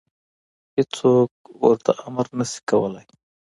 هېڅوک 0.75 1.31
ورته 1.63 1.91
امر 2.07 2.25
نشي 2.39 2.59
کولی. 2.69 3.03